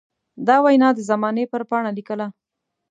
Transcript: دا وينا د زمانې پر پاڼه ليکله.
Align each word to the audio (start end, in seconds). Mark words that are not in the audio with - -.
دا 0.47 0.55
وينا 0.65 0.89
د 0.95 0.99
زمانې 1.09 1.45
پر 1.51 1.61
پاڼه 1.69 1.91
ليکله. 1.97 2.27